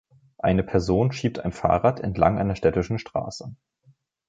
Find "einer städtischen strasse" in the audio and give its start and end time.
2.39-3.55